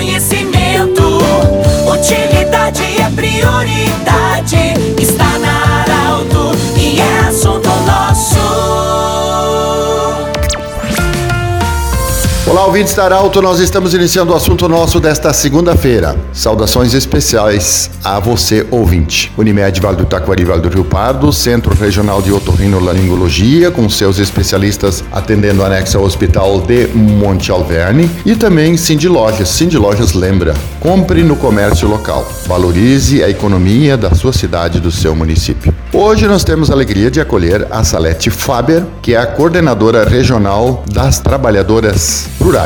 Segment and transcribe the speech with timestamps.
[0.00, 1.18] conhecimento.
[1.86, 2.49] Utilidade
[12.70, 16.16] Ouvintes da Arauto, nós estamos iniciando o assunto nosso desta segunda-feira.
[16.32, 19.32] Saudações especiais a você, ouvinte.
[19.36, 25.02] Unimed Vale do Taquari, Vale do Rio Pardo, Centro Regional de Otorrinolaringologia, com seus especialistas
[25.10, 29.48] atendendo anexo ao Hospital de Monte Alverne, e também Cindy Lojas.
[29.48, 35.16] Cindy Lojas lembra, compre no comércio local, valorize a economia da sua cidade do seu
[35.16, 35.74] município.
[35.92, 40.84] Hoje nós temos a alegria de acolher a Salete Faber, que é a coordenadora regional
[40.86, 42.59] das trabalhadoras rurais.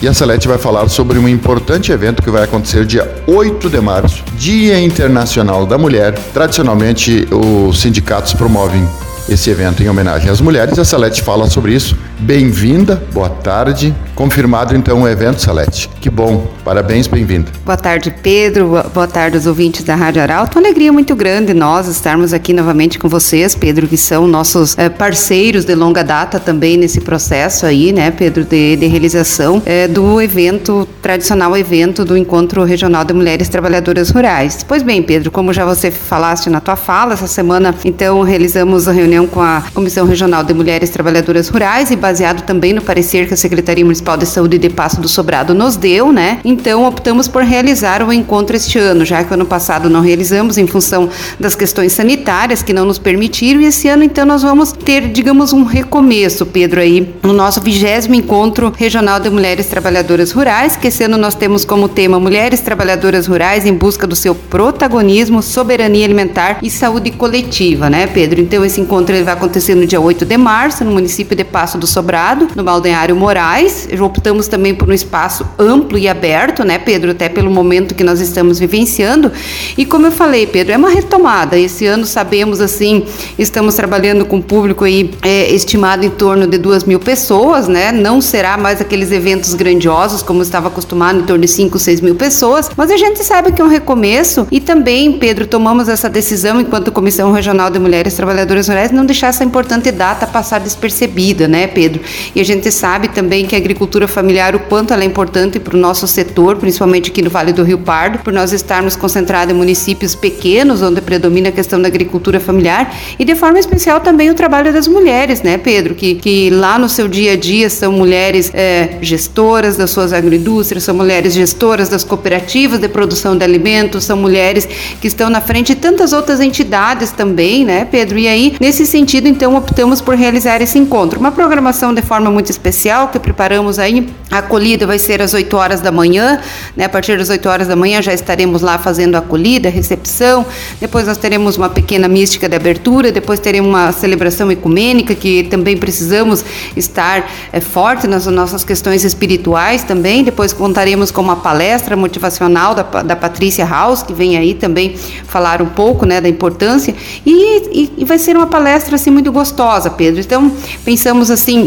[0.00, 3.80] E a Salete vai falar sobre um importante evento que vai acontecer dia 8 de
[3.80, 6.14] março, Dia Internacional da Mulher.
[6.32, 8.86] Tradicionalmente, os sindicatos promovem
[9.28, 10.78] esse evento em homenagem às mulheres.
[10.78, 11.96] A Salete fala sobre isso.
[12.18, 13.94] Bem-vinda, boa tarde.
[14.14, 15.90] Confirmado então o evento, Salete.
[16.00, 17.52] Que bom, parabéns, bem-vinda.
[17.62, 18.82] Boa tarde, Pedro.
[18.94, 20.58] Boa tarde aos ouvintes da Rádio Arauto.
[20.58, 24.88] Uma alegria muito grande nós estarmos aqui novamente com vocês, Pedro, que são nossos é,
[24.88, 30.20] parceiros de longa data também nesse processo aí, né, Pedro, de, de realização é, do
[30.22, 34.64] evento, tradicional evento do Encontro Regional de Mulheres Trabalhadoras Rurais.
[34.66, 38.92] Pois bem, Pedro, como já você falaste na tua fala, essa semana, então, realizamos a
[38.92, 43.34] reunião com a Comissão Regional de Mulheres Trabalhadoras Rurais e baseado também no parecer que
[43.34, 46.38] a Secretaria Municipal de Saúde de Passo do Sobrado nos deu, né?
[46.44, 50.68] Então optamos por realizar o encontro este ano, já que ano passado não realizamos em
[50.68, 51.08] função
[51.40, 55.52] das questões sanitárias que não nos permitiram e esse ano então nós vamos ter, digamos,
[55.52, 61.02] um recomeço, Pedro, aí no nosso vigésimo encontro regional de mulheres trabalhadoras rurais, que esse
[61.02, 66.60] ano nós temos como tema Mulheres Trabalhadoras Rurais em busca do seu protagonismo, soberania alimentar
[66.62, 68.40] e saúde coletiva, né, Pedro?
[68.40, 71.95] Então esse encontro vai acontecer no dia 8 de março, no município de Passo do
[71.96, 73.88] Sobrado, no Balneário Moraes.
[73.98, 77.12] Optamos também por um espaço amplo e aberto, né, Pedro?
[77.12, 79.32] Até pelo momento que nós estamos vivenciando.
[79.78, 81.58] E como eu falei, Pedro, é uma retomada.
[81.58, 83.06] Esse ano sabemos assim,
[83.38, 87.90] estamos trabalhando com um público aí é, estimado em torno de duas mil pessoas, né?
[87.92, 92.14] Não será mais aqueles eventos grandiosos como estava acostumado, em torno de 5, 6 mil
[92.14, 92.70] pessoas.
[92.76, 96.92] Mas a gente sabe que é um recomeço e também, Pedro, tomamos essa decisão enquanto
[96.92, 101.85] Comissão Regional de Mulheres Trabalhadoras Rurais não deixar essa importante data passar despercebida, né, Pedro?
[102.34, 105.76] E a gente sabe também que a agricultura familiar, o quanto ela é importante para
[105.76, 109.56] o nosso setor, principalmente aqui no Vale do Rio Pardo, por nós estarmos concentrados em
[109.56, 114.34] municípios pequenos, onde predomina a questão da agricultura familiar, e de forma especial também o
[114.34, 115.94] trabalho das mulheres, né, Pedro?
[115.94, 120.84] Que, que lá no seu dia a dia são mulheres é, gestoras das suas agroindústrias,
[120.84, 124.66] são mulheres gestoras das cooperativas de produção de alimentos, são mulheres
[125.00, 128.18] que estão na frente de tantas outras entidades também, né, Pedro?
[128.18, 131.18] E aí, nesse sentido, então, optamos por realizar esse encontro.
[131.18, 134.08] Uma programação de forma muito especial que preparamos aí.
[134.30, 136.40] A acolhida vai ser às 8 horas da manhã,
[136.76, 136.86] né?
[136.86, 140.44] A partir das 8 horas da manhã já estaremos lá fazendo a acolhida, a recepção.
[140.80, 145.76] Depois nós teremos uma pequena mística de abertura, depois teremos uma celebração ecumênica que também
[145.76, 146.44] precisamos
[146.76, 150.24] estar é, forte nas nossas questões espirituais também.
[150.24, 155.62] Depois contaremos com uma palestra motivacional da, da Patrícia House, que vem aí também falar
[155.62, 156.94] um pouco, né, da importância.
[157.24, 160.20] E, e, e vai ser uma palestra assim muito gostosa, Pedro.
[160.20, 160.50] Então,
[160.84, 161.65] pensamos assim,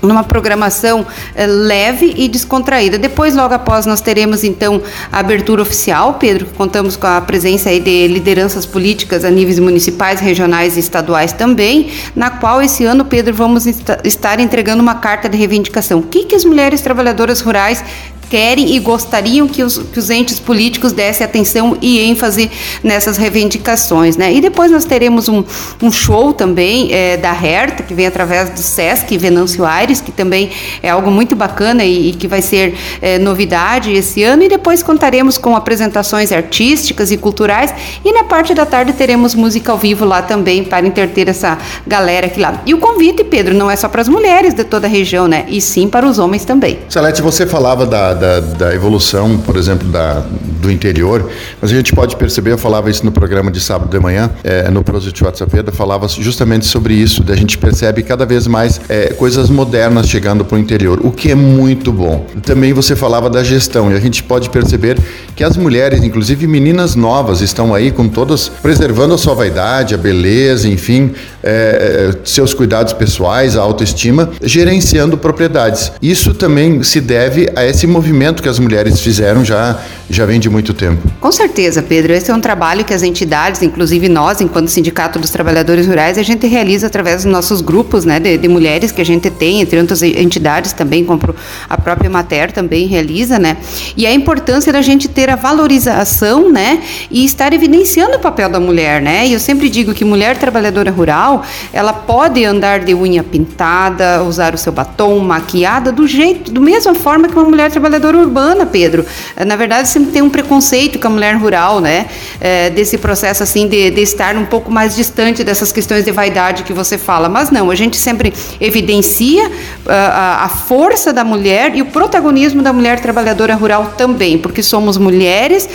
[0.00, 2.98] numa programação eh, leve e descontraída.
[2.98, 7.70] Depois, logo após, nós teremos então a abertura oficial, Pedro, que contamos com a presença
[7.70, 13.04] aí de lideranças políticas a níveis municipais, regionais e estaduais também, na qual esse ano,
[13.04, 15.98] Pedro, vamos estar entregando uma carta de reivindicação.
[15.98, 17.82] O que, que as mulheres trabalhadoras rurais
[18.28, 22.50] querem e gostariam que os, que os entes políticos dessem atenção e ênfase
[22.82, 24.16] nessas reivindicações.
[24.16, 24.34] Né?
[24.34, 25.42] E depois nós teremos um,
[25.82, 30.50] um show também é, da Herta, que vem através do Sesc Venâncio Aires, que também
[30.82, 34.42] é algo muito bacana e, e que vai ser é, novidade esse ano.
[34.42, 37.72] E depois contaremos com apresentações artísticas e culturais.
[38.04, 42.26] E na parte da tarde teremos música ao vivo lá também para interter essa galera
[42.26, 42.62] aqui lá.
[42.66, 45.46] E o convite, Pedro, não é só para as mulheres de toda a região, né?
[45.48, 46.78] E sim para os homens também.
[46.88, 50.22] Salete, você falava da, da, da evolução, por exemplo, da,
[50.60, 51.30] do interior,
[51.60, 54.70] mas a gente pode perceber, eu falava isso no programa de sábado de manhã, é,
[54.70, 59.48] no Prosit WhatsApp, falava justamente sobre isso, da gente percebe cada vez mais é, coisas
[59.48, 62.26] modernas chegando para o interior, o que é muito bom.
[62.42, 64.98] Também você falava da gestão, e a gente pode perceber
[65.34, 69.98] que as mulheres, inclusive meninas novas, estão aí com todas, preservando a sua vaidade, a
[69.98, 71.12] beleza, enfim,
[71.42, 75.92] é, seus cuidados pessoais, a autoestima, gerenciando propriedades.
[76.02, 79.78] Isso também se deve a esse movimento movimento que as mulheres fizeram já,
[80.08, 81.06] já vem de muito tempo.
[81.20, 82.14] Com certeza, Pedro.
[82.14, 86.22] Esse é um trabalho que as entidades, inclusive nós, enquanto Sindicato dos Trabalhadores Rurais, a
[86.22, 89.78] gente realiza através dos nossos grupos né, de, de mulheres que a gente tem, entre
[89.78, 91.20] outras entidades também, como
[91.68, 93.58] a própria Mater também realiza, né?
[93.94, 96.80] E a importância da gente ter a valorização, né?
[97.10, 99.26] E estar evidenciando o papel da mulher, né?
[99.26, 104.54] E eu sempre digo que mulher trabalhadora rural, ela pode andar de unha pintada, usar
[104.54, 109.04] o seu batom, maquiada, do jeito, do mesma forma que uma mulher trabalhadora urbana, Pedro.
[109.46, 112.06] Na verdade, sempre tem um preconceito com a mulher rural, né?
[112.40, 116.62] É, desse processo assim de, de estar um pouco mais distante dessas questões de vaidade
[116.62, 117.28] que você fala.
[117.28, 119.50] Mas não, a gente sempre evidencia
[119.86, 124.38] a, ah, a, a força da mulher e o protagonismo da mulher trabalhadora rural também,
[124.38, 125.68] porque somos mulheres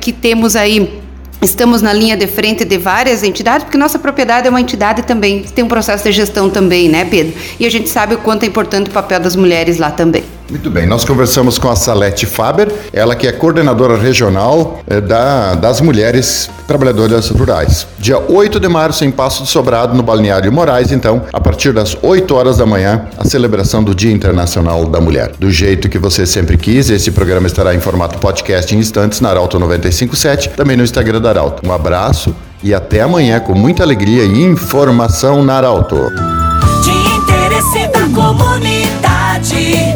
[0.00, 1.02] que temos aí
[1.42, 5.42] Estamos na linha de frente de várias entidades, porque nossa propriedade é uma entidade também,
[5.42, 7.34] tem um processo de gestão também, né, Pedro?
[7.60, 10.24] E a gente sabe o quanto é importante o papel das mulheres lá também.
[10.48, 15.56] Muito bem, nós conversamos com a Salete Faber, ela que é coordenadora regional eh, da,
[15.56, 17.86] das mulheres trabalhadoras rurais.
[17.98, 21.96] Dia 8 de março, em Passo do Sobrado, no Balneário Moraes, então, a partir das
[22.00, 25.32] 8 horas da manhã, a celebração do Dia Internacional da Mulher.
[25.36, 29.30] Do jeito que você sempre quis, esse programa estará em formato podcast em instantes na
[29.30, 31.66] Arauto 957, também no Instagram da Arauto.
[31.66, 32.32] Um abraço
[32.62, 35.96] e até amanhã com muita alegria e informação na Arauto.
[36.84, 39.95] De interesse da comunidade.